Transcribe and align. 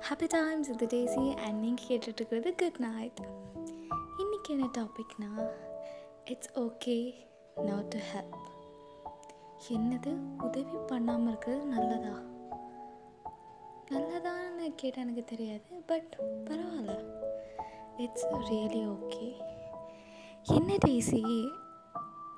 Happy 0.00 0.26
times 0.28 0.68
இது 0.68 0.86
Daisy 0.86 1.36
and 1.36 1.58
நீங்கள் 1.58 1.84
கேட்டுட்ருக்கிறது 1.88 2.54
குட் 2.56 2.78
நைட் 2.78 3.20
இன்றைக்கி 4.18 4.48
என்ன 4.48 4.68
டாபிக்னா 4.78 5.48
it's 6.24 6.58
okay 6.58 7.14
not 7.56 7.84
to 7.84 7.98
help 7.98 8.36
என்னது? 9.70 10.16
உதவி 10.42 10.76
பண்ணாமல் 10.86 11.28
இருக்கிறது 11.28 11.64
நல்லதா? 11.64 12.22
நல்லதான்னு 13.90 14.72
கேட்டால் 14.76 15.04
எனக்கு 15.04 15.24
தெரியாது 15.24 15.82
பட் 15.86 16.16
பரவாயில்ல. 16.44 16.98
இட்ஸ் 17.96 18.26
ரியலி 18.26 18.82
ஓகே 18.88 19.32
என்ன 20.42 20.76
டேசி 20.86 21.50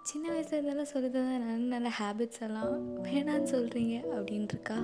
சின்ன 0.02 0.30
வயசுல 0.30 0.52
இருந்தாலும் 0.52 0.92
சொல்லுறது 0.92 1.38
நல்ல 1.38 1.78
நல்ல 1.78 1.92
ஹேபிட்ஸ் 1.98 2.40
எல்லாம் 2.40 3.04
வேணான்னு 3.04 3.50
சொல்கிறீங்க 3.54 3.96
அப்படின்ட்டுருக்கா 4.10 4.78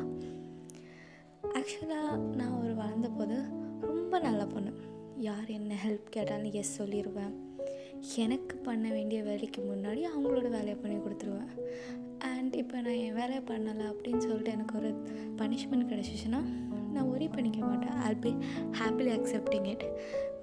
ஆக்சுவலாக 1.57 2.17
நான் 2.41 2.59
ஒரு 2.63 2.75
வளர்ந்த 2.75 3.09
போது 3.09 3.37
ரொம்ப 3.81 4.19
நல்ல 4.19 4.47
பொண்ணு. 4.47 4.73
யார் 5.17 5.49
என்ன 5.49 5.75
ஹெல்ப் 5.87 6.11
கேட்டாலும் 6.11 6.53
எஸ் 6.53 6.83
சொல்லிடுவேன் 6.83 7.35
எனக்கு 8.17 8.57
பண்ண 8.57 8.91
வேண்டிய 8.91 9.23
வேலைக்கு 9.23 9.61
முன்னாடி 9.63 10.03
அவங்களோட 10.15 10.49
வேலையை 10.49 10.75
பண்ணி 10.75 10.97
கொடுத்துருவேன். 10.97 11.53
அண்ட் 12.19 12.55
இப்போ 12.55 12.81
நான் 12.81 13.01
என் 13.05 13.15
வேலையை 13.15 13.43
பண்ணலை 13.47 13.85
அப்படின்னு 13.93 14.19
சொல்லிட்டு 14.19 14.51
எனக்கு 14.51 14.79
ஒரு 14.79 14.91
பனிஷ்மெண்ட் 15.39 15.89
கிடச்சிச்சுன்னா 15.93 16.41
நான் 16.93 17.09
ஒரி 17.09 17.29
பண்ணிக்க 17.29 17.59
மாட்டேன். 17.59 17.97
I'll 18.05 18.17
be 18.17 18.31
happily 18.79 19.11
accepting 19.17 19.67
it 19.67 19.85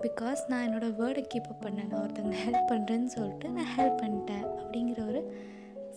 because 0.02 0.38
நான் 0.48 0.70
என்னோடய 0.70 0.98
வேர்டை 1.02 1.24
கீப் 1.34 1.50
அப் 1.50 1.66
பண்ணேன். 1.66 1.88
நான் 1.88 2.02
ஒருத்தவங்க 2.04 2.36
ஹெல்ப் 2.46 2.72
பண்ணுறேன்னு 2.72 3.06
சொல்லிட்டு 3.06 3.50
நான் 3.50 3.72
ஹெல்ப் 3.78 4.02
பண்ணிட்டேன். 4.02 4.46
அப்படிங்கிற 4.62 5.08
ஒரு 5.08 5.22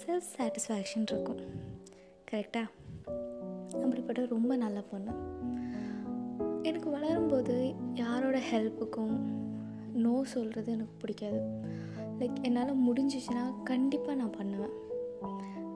செல்ஃப் 0.06 0.30
சாட்டிஸ்ஃபேக்ஷன் 0.36 1.02
இருக்கும் 1.02 1.40
கரெக்டாக 2.30 2.68
அப்படிப்பட்ட 3.74 4.26
ரொம்ப 4.26 4.56
நல்ல 4.56 4.80
பொண்ணு. 4.80 5.12
எனக்கு 6.62 6.90
வளரும்போது 6.90 7.74
யாரோட 7.94 8.40
ஹெல்ப்புக்கும் 8.52 9.16
நோ 9.92 10.24
சொல்கிறது 10.24 10.72
எனக்கு 10.72 10.92
பிடிக்காது. 10.98 11.40
லைக் 12.18 12.42
என்னால் 12.42 12.92
முடிஞ்சிச்சுன்னா 12.92 13.62
கண்டிப்பாக 13.64 14.14
நான் 14.14 14.30
பண்ணுவேன். 14.30 14.74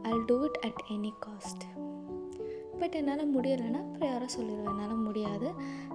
I'll 0.03 0.25
do 0.27 0.43
it 0.43 0.59
at 0.61 0.83
any 0.91 1.11
cost 1.27 1.65
but 2.79 2.95
என்னால் 2.95 3.37
முடியலைன்னா 3.37 3.81
அப்புறம் 3.81 4.11
யாரோ 4.11 4.27
சொல்லிடுவேன் 4.39 4.71
என்னால் 4.71 4.97
முடியாது. 4.97 5.53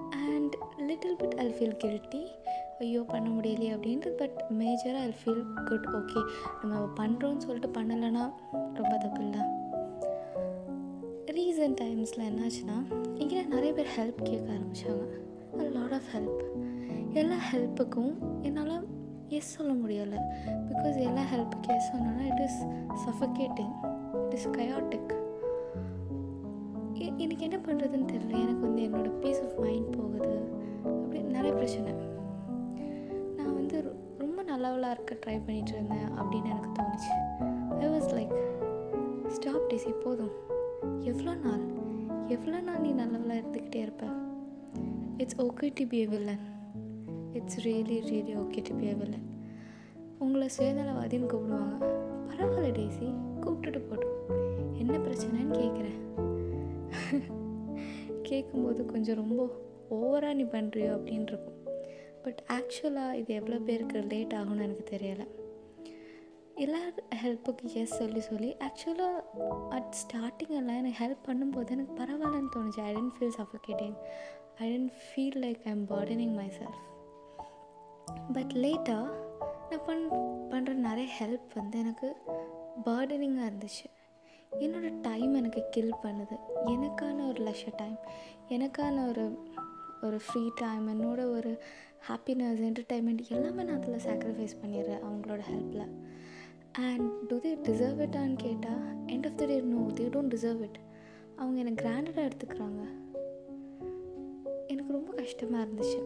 And 0.09 0.55
little 0.77 1.15
bit 1.15 1.37
I 1.37 1.47
feel 1.51 1.77
guilty 1.83 2.27
ஐயோ 2.79 3.01
பண்ண 3.01 3.29
முடியலையே 3.29 3.71
அப்படின்ட்டு 3.75 4.09
பட் 4.09 4.45
மேஜராக 4.49 5.03
ஐல் 5.05 5.15
ஃபீல் 5.25 5.45
குட் 5.65 5.87
ஓகே 5.93 6.21
நம்ம 6.61 6.89
பண்ணுறோன்னு 6.97 7.37
சொல்லிட்டு 7.37 7.81
பண்ணலைன்னா 7.81 8.31
ரொம்ப 8.73 8.97
தப்பு 8.97 9.21
இல்லை. 9.23 9.39
ரீசன்ட் 11.35 11.77
டைம்ஸில் 11.81 12.25
என்னாச்சுன்னா 12.29 12.77
இங்கே 13.19 13.43
நிறைய 13.43 13.73
பேர் 13.73 13.87
ஹெல்ப் 13.97 14.21
கேட்க 14.23 14.51
ஆரம்பித்தாங்க 14.53 15.71
லாட் 15.77 15.95
ஆஃப் 15.97 16.09
ஹெல்ப் 16.13 16.41
எல்லா 17.13 17.35
ஹெல்ப்புக்கும் 17.51 18.13
என்னால் 18.41 18.87
எஸ் 19.27 19.51
சொல்ல 19.55 19.73
முடியலை. 19.73 20.19
பிகாஸ் 20.69 20.97
எல்லா 21.07 21.23
ஹெல்ப்புக்கு 21.33 21.69
எஸ் 21.75 21.91
சொன்னோன்னா 21.93 22.23
it 22.31 22.41
is 22.45 22.59
suffocating 23.05 23.73
it 24.25 24.33
is 24.33 24.47
chaotic 24.47 25.13
எனக்கு 27.17 27.43
என்ன 27.47 27.57
பண்ணுறதுன்னு 27.57 28.07
தெரியல. 28.13 28.35
எனக்கு 28.45 28.63
வந்து 28.67 28.81
என்னோடய 28.81 29.19
பீஸ் 29.19 29.41
ஆஃப் 29.41 29.59
மைண்ட் 29.59 29.91
போகுது. 29.97 30.37
அப்படி 30.83 31.21
நிறைய 31.21 31.53
பிரச்சனை. 31.53 31.93
நான் 33.37 33.53
வந்து 33.53 33.77
ரொம்ப 34.17 34.43
நல்லவளாக 34.43 34.91
இருக்க 34.91 35.17
ட்ரை 35.25 35.35
பண்ணிகிட்டு 35.47 35.75
இருந்தேன் 35.77 36.09
அப்படின்னு 36.19 36.49
எனக்கு 36.55 36.71
தோணுச்சு. 36.77 37.13
I 37.79 37.87
was 37.93 38.11
like 38.17 38.35
stop 39.27 39.69
Daisy 39.69 39.91
போதும். 40.03 40.35
எவ்வளோ 41.01 41.33
நாள்? 41.35 41.63
எவ்வளோ 42.27 42.59
நாள் 42.59 42.81
நீ 42.81 42.91
நல்லவளாக 42.91 43.41
இருந்துக்கிட்டே 43.41 43.75
இருப்ப? 43.75 44.05
It's 45.17 45.37
okay 45.37 45.71
to 45.73 45.85
be 45.87 46.05
villain 46.05 46.43
it's 47.33 47.67
really 47.67 47.97
really 48.09 48.33
okay 48.43 48.63
to 48.63 48.75
be 48.75 48.93
villain 48.93 49.27
உங்களை 50.19 50.49
சுயநலவாதின்னு 50.57 51.29
கூப்பிடுவாங்க. 51.31 51.77
பரவாயில்ல 52.29 52.71
டேசி. 52.71 53.07
கூப்பிட்டுட்டு 53.41 53.81
போட்டோம் 53.89 54.19
என்ன 54.77 54.97
பிரச்சனைன்னு 54.97 55.57
கேட்குறேன். 55.61 55.99
கேட்கும்போது 58.21 58.85
கொஞ்சம் 58.85 59.15
ரொம்ப 59.15 59.41
ஓவராக 59.91 60.33
நீ 60.33 60.43
பண்ணுறியோ 60.43 60.91
அப்படின்னு 60.97 61.27
இருக்கும். 61.31 61.59
பட் 62.23 62.43
ஆக்சுவலாக 62.47 63.13
இது 63.13 63.33
எவ்வளோ 63.33 63.57
பேருக்கு 63.57 63.99
லேட் 64.01 64.33
ஆகும்னு 64.33 64.65
எனக்கு 64.67 64.85
தெரியலை. 64.95 65.27
எல்லோரும் 66.55 67.09
ஹெல்ப்புக்கு 67.23 67.73
எஸ் 67.73 67.97
சொல்லி 67.97 68.19
சொல்லி. 68.19 68.55
ஆக்சுவலாக 68.55 69.15
அட் 69.69 69.95
ஸ்டார்டிங் 70.01 70.53
எல்லாம் 70.59 70.75
எனக்கு 70.75 70.99
ஹெல்ப் 71.03 71.25
பண்ணும்போது 71.27 71.69
எனக்கு 71.69 71.93
பரவாயில்லன்னு 72.03 72.51
தோணுச்சு. 72.55 72.81
I 72.81 72.95
tend 72.95 73.15
feel 73.17 73.35
suffocating 73.39 73.95
I 74.57 74.65
tend 74.71 74.91
feel 75.05 75.37
like 75.43 75.61
I 75.63 75.71
am 75.75 75.87
burdening 75.87 76.35
my 76.35 76.47
self 76.47 76.81
but 78.33 78.51
லேட்டாக 78.51 79.07
நான் 79.69 79.85
பண் 79.85 80.05
பண்ணுற 80.49 80.73
நிறைய 80.73 81.13
ஹெல்ப் 81.19 81.53
வந்து 81.55 81.79
எனக்கு 81.79 82.15
பார்டனிங்காக 82.85 83.49
இருந்துச்சு. 83.49 83.87
என்னோடய 84.59 85.01
டைம் 85.01 85.33
எனக்கு 85.33 85.63
கில் 85.71 85.93
பண்ணுது. 86.03 86.35
எனக்கான 86.65 87.27
ஒரு 87.27 87.43
லெஷர் 87.43 87.75
டைம் 87.75 87.97
எனக்கான 88.49 89.07
ஒரு 89.07 89.25
ஒரு 90.01 90.19
ஃப்ரீ 90.25 90.49
டைம் 90.55 90.85
என்னோட 90.93 91.21
ஒரு 91.31 91.63
ஹாப்பினஸ் 92.07 92.63
என்டர்டைன்மெண்ட் 92.67 93.29
எல்லாமே 93.29 93.63
நான் 93.63 93.81
அதில் 93.81 94.05
சாக்ரிஃபைஸ் 94.05 94.57
பண்ணிடுறேன் 94.63 95.03
அவங்களோட 95.05 95.41
ஹெல்ப்பில் 95.51 95.93
அண்ட் 96.79 97.11
டு 97.27 97.39
தே 97.39 97.57
டிசர்வ் 97.63 97.99
இட்டான்னு 97.99 98.35
கேட்டால் 98.35 99.05
end 99.05 99.25
of 99.25 99.35
the 99.35 99.45
day 99.45 99.59
no 99.59 99.87
they 99.93 100.03
don't 100.03 100.33
deserve 100.33 100.61
it 100.61 100.79
அவங்க 101.35 101.59
என்னை 101.59 101.73
கிராண்டடாக 101.73 102.29
எடுத்துக்கிறாங்க. 102.29 102.81
எனக்கு 104.67 104.93
ரொம்ப 104.93 105.13
கஷ்டமாக 105.13 105.63
இருந்துச்சு. 105.63 105.99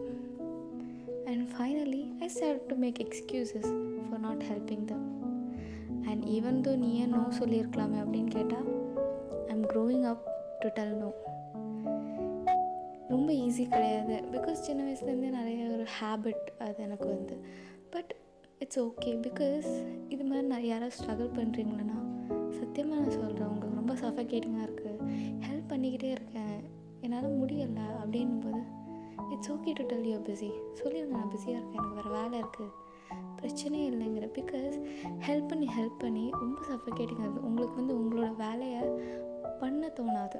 And 1.24 1.48
finally 1.50 2.20
I 2.20 2.28
start 2.28 2.60
to 2.60 2.76
make 2.76 2.98
excuses 2.98 3.70
for 4.10 4.20
not 4.20 4.42
helping 4.42 4.84
them 4.84 5.08
and 6.06 6.24
even 6.24 6.60
though 6.66 6.76
நீ 6.76 6.94
ஏன் 6.94 7.08
நோ 7.08 7.28
சொல்லியிருக்கலாமே 7.38 7.98
அப்படின்னு 8.02 8.28
கேட்டால் 8.28 8.68
I 9.46 9.48
am 9.48 9.66
growing 9.66 10.02
up 10.02 10.30
to 10.58 10.68
tell 10.68 10.96
no 10.96 11.12
ரொம்ப 13.08 13.32
ஈஸி 13.32 13.68
கிடையாது. 13.68 14.14
பிகாஸ் 14.32 14.64
சின்ன 14.66 14.92
வயசுலேருந்தே 14.92 15.30
நிறைய 15.38 15.68
ஒரு 15.68 15.86
ஹேபிட் 16.00 16.46
அது 16.58 16.74
எனக்கு 16.78 17.08
வந்து. 17.08 17.36
பட் 17.90 18.14
இட்ஸ் 18.62 18.80
ஓகே 18.80 19.10
பிகாஸ் 19.26 19.68
இது 20.08 20.24
மாதிரி 20.24 20.46
நான் 20.46 20.64
யாராவது 20.64 20.96
ஸ்ட்ரகிள் 20.96 21.30
பண்ணுறீங்களன்னா 21.38 21.98
சத்தியமாக 22.50 23.00
நான் 23.00 23.10
சொல்கிறேன் 23.10 23.48
உங்களுக்கு 23.48 23.78
ரொம்ப 23.80 23.94
சஃபகேட்டிங்காக 23.94 24.66
இருக்குது 24.68 25.06
ஹெல்ப் 25.46 25.70
பண்ணிக்கிட்டே 25.72 26.10
இருக்கேன். 26.10 26.58
என்னால் 27.00 27.38
முடியலை 27.40 27.86
அப்படின்னும் 28.02 28.42
போது 28.44 28.60
it's 29.30 29.52
okay 29.52 29.72
to 29.72 29.86
tell 29.86 30.04
you 30.04 30.18
busy 30.18 30.50
சொல்லிடுங்க 30.80 31.16
நான் 31.18 31.28
பிஸியாக 31.28 31.60
இருக்கேன். 31.60 31.82
எனக்கு 31.82 31.94
வேறு 31.94 32.10
வேலை 32.10 32.40
இருக்குது 32.40 32.68
பிரச்சனையே 33.40 33.86
இல்லைங்கிற 33.92 34.28
பிகாஸ் 34.38 34.76
ஹெல்ப் 35.28 35.48
பண்ணி 35.48 35.68
ஹெல்ப் 35.78 35.98
பண்ணி 35.98 36.30
ரொம்ப 36.30 36.60
சஃபகேட்டிங்காக 36.70 37.26
இருக்குது 37.26 37.48
உங்களுக்கு 37.50 37.84
வந்து 37.84 37.98
உங்களோட 38.00 38.36
வேலையை 38.36 38.82
பண்ண 39.60 39.90
தோணாது. 39.98 40.38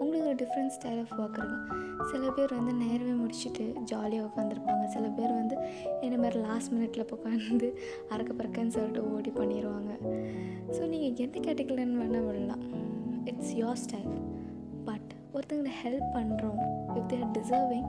உங்களுக்கு 0.00 0.30
ஒரு 0.30 0.38
டிஃப்ரெண்ட் 0.42 0.74
ஸ்டைல் 0.76 1.00
ஆஃப் 1.02 1.14
ஒர்க் 1.20 1.38
இருக்கும். 1.38 1.66
சில 2.10 2.30
பேர் 2.36 2.54
வந்து 2.58 2.72
நேரவே 2.84 3.12
முடிச்சுட்டு 3.22 3.64
ஜாலியாக 3.90 4.28
உட்காந்துருப்பாங்க 4.28 4.84
சில 4.94 5.08
பேர் 5.08 5.32
வந்து 5.32 5.56
என்ன 6.00 6.16
மாதிரி 6.22 6.38
லாஸ்ட் 6.46 6.72
மினிட்ல 6.74 7.04
உட்காந்து 7.16 7.68
அறக்க 8.12 8.30
பறக்கன்னு 8.38 8.74
சொல்லிட்டு 8.76 9.02
ஓடி 9.14 9.30
பண்ணிடுவாங்க 9.30 9.92
ஸோ 10.76 10.82
நீங்கள் 10.92 11.14
எந்த 11.26 11.38
கேட்டகரின்னு 11.46 12.00
வேணால் 12.02 12.26
விடலாம். 12.26 12.64
இட்ஸ் 13.24 13.54
யோர் 13.54 13.80
ஸ்டைல் 13.84 14.12
பட் 14.84 15.10
ஒருத்தங்களை 15.34 15.74
ஹெல்ப் 15.84 16.08
பண்ணுறோம் 16.16 16.60
if 16.96 17.08
they're 17.12 17.28
deserving 17.38 17.88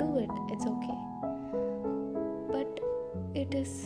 to 0.00 0.08
it 0.24 0.36
it's 0.52 0.68
okay 0.74 0.94
but 2.54 2.78
it 3.42 3.54
is 3.54 3.78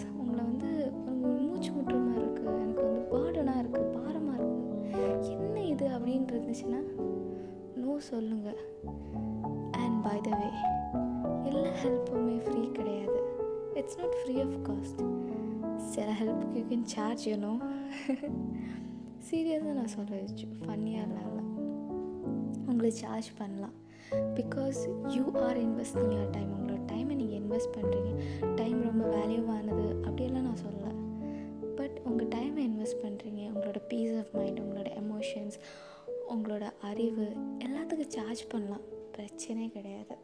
சொல்லுங்கள் 8.11 8.61
அண்ட் 9.83 9.99
பை 10.07 10.17
த 10.27 10.31
வே 10.41 10.49
எல்லா 11.51 11.71
ஹெல்ப்புமே 11.83 12.37
ஃப்ரீ 12.47 12.63
கிடையாது. 12.79 13.19
It's 13.81 13.99
not 14.01 14.17
free 14.21 14.35
of 14.45 14.57
cost 14.69 15.03
சில 15.93 16.09
ஹெல்ப்புக்கு 16.21 16.57
யூ 16.61 16.65
கேன் 16.73 16.89
சார்ஜ் 16.95 17.25
யூனோ 17.31 17.53
சீரியஸாக 19.29 19.75
நான் 19.79 19.95
சொல்கிறேன் 19.97 20.27
ஃபன்னியாக 20.65 21.07
இல்லாமல் 21.09 21.49
உங்களை 22.71 22.91
சார்ஜ் 23.03 23.31
பண்ணலாம். 23.41 23.77
Because 24.39 24.81
you 25.17 25.25
are 25.47 25.59
investing 25.67 26.13
your 26.17 26.33
time 26.37 26.51
உங்களோட 26.57 26.81
டைமை 26.93 27.15
நீங்கள் 27.21 27.41
இன்வெஸ்ட் 27.43 27.75
பண்ணுறீங்க 27.77 28.13
டைம் 28.61 28.79
ரொம்ப 28.89 29.05
வேல்யூவானது 29.17 29.87
அப்படியெல்லாம் 30.07 30.47
நான் 30.49 30.63
சொல்லலை. 30.67 30.93
பட் 31.79 31.97
உங்கள் 32.09 32.31
டைமை 32.35 32.63
இன்வெஸ்ட் 32.71 33.01
பண்ணுறீங்க 33.05 33.43
உங்களோட 33.53 33.81
பீஸ் 33.91 34.15
ஆஃப் 34.23 34.33
மைண்ட் 34.39 34.61
உங்களோட 34.65 34.91
எமோஷன்ஸ் 35.03 35.57
உங்களோட 36.35 36.71
அறிவு 36.81 37.27
எல்லாத்துக்கும் 37.59 38.13
சார்ஜ் 38.17 38.47
பண்ணலாம். 38.47 38.85
பிரச்சனையே 39.17 39.69
கிடையாது. 39.69 40.17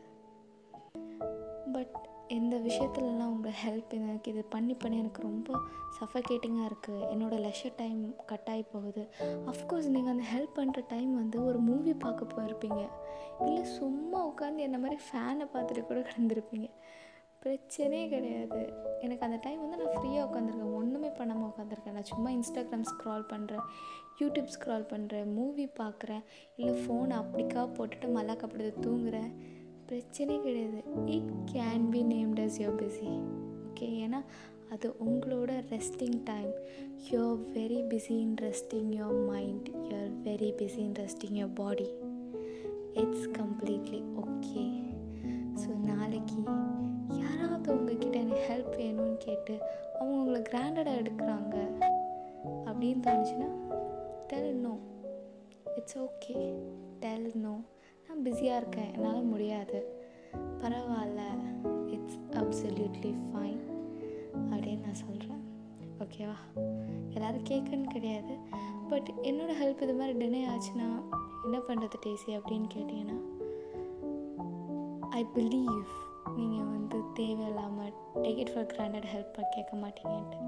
பட் 1.73 1.97
இந்த 2.29 2.57
விஷயத்துலலாம் 2.57 3.33
உங்கள் 3.35 3.59
ஹெல்ப் 3.67 3.91
எனக்கு 3.91 4.31
இது 4.33 4.45
பண்ணி 4.45 4.75
பண்ணி 4.75 4.99
எனக்கு 4.99 5.23
ரொம்ப 5.23 5.59
சஃபகேட்டிங்காக 5.99 6.71
இருக்குது 6.71 7.05
என்னோடய 7.13 7.41
லெஷர் 7.47 7.73
டைம் 7.77 8.15
கட் 8.27 8.49
ஆகி 8.49 8.63
போகுது 8.63 9.09
அஃப்கோர்ஸ் 9.47 9.89
நீங்கள் 9.95 10.13
அந்த 10.13 10.25
ஹெல்ப் 10.35 10.59
பண்ணுற 10.59 10.85
டைம் 10.89 11.15
வந்து 11.15 11.45
ஒரு 11.45 11.59
மூவி 11.59 11.95
பார்க்க 11.95 12.27
போயிருப்பீங்க. 12.35 12.83
இல்லை 13.47 13.65
சும்மா 13.65 14.21
உட்காந்து 14.29 14.57
என்ன 14.57 14.79
மாதிரி 14.79 15.01
ஃபேனை 15.09 15.47
பார்த்துட்டு 15.55 15.83
கூட 15.83 16.01
கிடந்திருப்பீங்க. 16.01 16.71
பிரச்சனையே 17.43 18.09
கிடையாது. 18.09 18.61
எனக்கு 19.01 19.25
அந்த 19.27 19.39
டைம் 19.41 19.61
வந்து 19.69 19.77
நான் 19.77 19.95
ஃப்ரீயாக 19.95 20.29
உட்காந்துருக்கேன் 20.29 20.75
ஒன்றுமே 20.75 21.11
பண்ணாமல் 21.11 21.49
உட்காந்துருக்கேன் 21.49 21.97
நான் 21.97 22.11
சும்மா 22.13 22.31
இன்ஸ்டாகிராம் 22.31 22.89
ஸ்க்ரால் 22.93 23.25
பண்ணுறேன் 23.33 23.65
யூடியூப் 24.21 24.53
ஸ்க்ரால் 24.55 24.91
பண்ணுறேன் 24.93 25.33
மூவி 25.33 25.69
பார்க்குறேன் 25.79 26.23
இல்லை 26.57 26.75
ஃபோனை 26.83 27.17
அப்படிக்கா 27.19 27.69
போட்டுட்டு 27.77 28.09
மல்லாக்கப்படுது 28.17 28.73
தூங்குறேன். 28.87 29.31
பிரச்சனையே 29.91 30.41
கிடையாது. 30.43 30.81
It 31.07 31.31
can 31.53 31.91
be 31.91 32.03
named 32.05 32.41
as 32.41 32.61
your 32.61 32.75
busy 32.75 33.11
okay 33.69 33.89
ஏன்னா 34.05 34.21
அது 34.71 34.95
உங்களோட 35.05 35.53
resting 35.71 36.19
time 36.25 36.51
you're 37.11 37.39
very 37.55 37.83
busy 37.89 38.17
in 38.21 38.35
resting 38.43 38.93
your 38.95 39.15
mind 39.31 39.69
you 39.69 39.97
are 39.97 40.11
very 40.23 40.51
busy 40.59 40.79
in 40.79 40.95
resting 40.95 41.37
your 41.37 41.55
body 41.55 41.89
it's 42.95 43.29
completely 43.31 44.03
okay 44.17 44.65
so 45.55 45.69
நாளைக்கு 45.85 46.41
யாராவது 47.19 47.73
உங்ககிட்ட 47.75 48.19
எனக்கு 48.19 48.45
ஹெல்ப் 48.49 48.77
வேணும்னு 48.77 49.17
கேட்டு 49.19 49.55
அவங்க 49.95 50.19
உங்களை 50.19 50.43
கிராண்டடாக 50.43 51.01
எடுக்கிறாங்க 51.01 51.57
அப்படின்னு 52.67 53.03
தோணுச்சுன்னா 53.05 53.49
tell 54.29 54.55
no 54.55 54.79
it's 55.77 55.99
okay 55.99 56.55
tell 57.01 57.31
no 57.35 57.61
நான் 58.09 58.23
பிஸியாக 58.23 58.59
இருக்கேன். 58.59 58.95
என்னால் 58.95 59.23
முடியாது. 59.23 59.79
பரவாயில்ல. 60.61 61.21
இட்ஸ் 61.87 62.19
அப்சல்யூட்லி 62.31 63.13
ஃபைன் 63.31 63.63
அப்படின்னு 64.51 64.81
நான் 64.81 65.01
சொல்கிறேன் 65.05 65.43
ஓகேவா 65.99 66.37
எல்லோரும் 67.09 67.45
கேட்கன்னு 67.45 67.87
கிடையாது. 67.87 68.37
பட் 68.89 69.13
என்னோடய 69.23 69.57
ஹெல்ப் 69.63 69.83
இது 69.83 69.95
மாதிரி 69.95 70.27
டினே 70.27 70.47
ஆச்சுன்னா 70.49 70.89
என்ன 71.45 71.59
பண்ணுறது 71.69 71.99
டேசி 72.07 72.31
அப்படின்னு 72.31 72.69
கேட்டிங்கன்னா 72.75 73.21
ஐ 75.11 75.27
பிலீவ் 75.35 75.85
நீங்கள் 76.37 76.65
வந்து 76.65 76.99
தேவையில்லாமல் 77.15 77.93
take 78.15 78.37
it 78.37 78.55
for 78.55 78.67
granted 78.67 79.09
help 79.15 79.45
கேட்க 79.51 79.77
மாட்டீங்கன்ட்டு. 79.77 80.39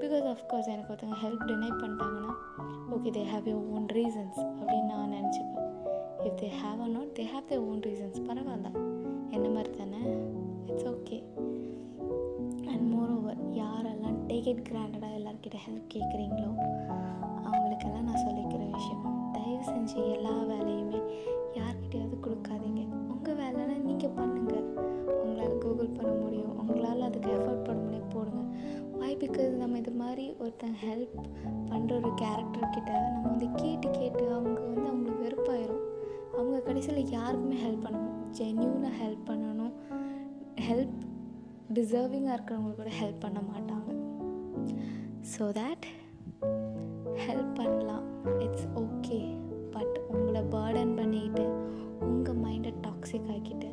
பிகாஸ் 0.00 0.26
ஆஃப்கோர்ஸ் 0.32 0.66
எனக்கு 0.66 0.92
ஒருத்தவங்க 0.92 1.20
ஹெல்ப் 1.24 1.46
டினை 1.46 1.70
பண்ணிட்டாங்கன்னா 1.70 2.34
okay 2.66 3.08
they 3.08 3.24
have 3.34 3.46
a 3.48 3.54
own 3.54 3.86
reasons 3.92 4.38
அப்படின்னு 4.38 4.84
நான் 4.84 5.12
நினச்சிப்பேன். 5.12 5.68
If 6.24 6.36
they 6.40 6.48
have 6.62 6.80
a 6.80 6.86
not 6.86 7.18
they 7.18 7.22
have 7.22 7.52
they 7.52 7.56
own 7.58 7.78
reasons 7.78 8.18
பரவாயில்ல. 8.28 8.70
என்ன 9.30 9.48
மாதிரி 9.48 9.76
தானே? 9.76 10.00
It's 10.66 10.84
okay 10.84 11.22
and 12.68 12.92
more 12.92 13.10
over 13.16 13.50
யாரெல்லாம் 13.50 14.18
டேக் 14.26 14.48
இட் 14.48 14.68
கிராண்டடாக 14.68 15.16
எல்லாருக்கிட்ட 15.18 15.58
ஹெல்ப் 15.68 15.88
கேட்குறீங்களோ 15.94 16.50
அவங்களுக்கெல்லாம் 17.42 18.04
நான் 18.04 18.24
சொல்லிக்கிற 18.26 18.70
விஷயம். 18.70 19.30
தயவு 19.32 19.64
செஞ்சு 19.64 20.12
எல்லா 20.12 20.42
வேலையுமே 20.42 21.00
யார்கிட்டையாவது 21.54 22.16
கொடுக்காதீங்க. 22.22 22.86
உங்கள் 22.92 23.36
வேலைன்னா 23.36 23.76
நீங்கள் 23.76 24.10
பண்ணுங்கள் 24.10 24.66
உங்களால் 25.22 25.58
கூகுள் 25.58 25.88
பண்ண 25.88 26.12
முடியும். 26.12 26.58
உங்களால் 26.58 27.00
அதுக்கு 27.00 27.30
எஃபர்ட் 27.30 27.64
பண்ண 27.64 27.82
முடியும். 27.82 28.08
போடுங்க. 28.08 28.44
வை 28.98 29.16
பிகாஸ் 29.16 29.48
நம்ம 29.48 29.78
இது 29.78 29.90
மாதிரி 29.90 30.34
ஒருத்தன் 30.38 30.76
ஹெல்ப் 30.84 31.16
ஒரு 31.96 32.10
கேரக்டர்கிட்ட 32.22 32.92
நம்ம 33.12 33.28
வந்து 33.28 33.46
கேட்டு 33.62 33.88
கேட்டு 33.98 34.22
அவங்க 34.36 34.60
வந்து 34.60 34.82
அவங்களுக்கு 34.90 35.24
வெறுப்பாயிரும். 35.26 35.84
அவங்க 36.38 36.56
கடைசியில் 36.66 37.12
யாருக்குமே 37.16 37.58
ஹெல்ப் 37.64 37.84
பண்ணணும் 37.86 38.16
ஜென்யூனாக 38.38 38.94
ஹெல்ப் 39.02 39.26
பண்ணணும். 39.30 39.74
ஹெல்ப் 40.68 40.98
டிசர்விங்காக 41.76 42.36
இருக்கிறவங்களுக்கு 42.36 42.82
கூட 42.82 42.92
ஹெல்ப் 43.02 43.22
பண்ண 43.24 43.40
மாட்டாங்க. 43.52 43.90
ஸோ 45.32 45.44
தேட் 45.60 45.86
ஹெல்ப் 47.26 47.54
பண்ணலாம். 47.54 48.04
இட்ஸ் 48.44 48.68
ஓகே 48.82 49.20
பட் 49.74 49.96
உங்களை 50.14 50.42
பேர்டன் 50.54 50.94
பண்ணிக்கிட்டு 51.00 51.44
உங்கள் 52.10 52.40
மைண்டை 52.44 52.72
டாக்ஸிக் 52.86 53.30
ஆக்கிட்டு 53.36 53.70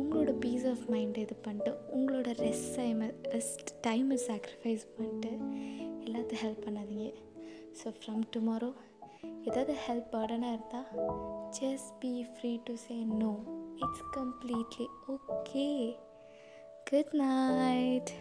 உங்களோட 0.00 0.32
பீஸ் 0.44 0.66
ஆஃப் 0.72 0.84
மைண்டை 0.92 1.22
இது 1.26 1.36
பண்ணிட்டு 1.46 1.72
உங்களோட 1.96 2.30
ரெஸ்ட் 2.44 2.70
டைமை 2.80 3.08
ரெஸ்ட் 3.36 3.72
டைமை 3.86 4.18
சாக்ரிஃபைஸ் 4.28 4.86
பண்ணிட்டு 4.96 5.32
எல்லாத்தையும் 6.04 6.42
ஹெல்ப் 6.44 6.64
பண்ணாதீங்க. 6.66 7.08
ஸோ 7.78 7.88
ஃப்ரம் 7.96 8.22
டுமாரோ 8.34 8.70
ஏதாவது 9.44 9.72
ஹெல்ப் 9.84 10.10
பேர்டனாக 10.12 10.54
இருந்தால் 10.54 10.88
just 11.58 11.90
be 12.00 12.12
free 12.32 12.52
to 12.64 12.74
say 12.84 12.96
no 13.14 13.32
it's 13.76 14.06
completely 14.16 14.86
okay 15.14 15.66
good 16.90 17.14
night 17.22 18.12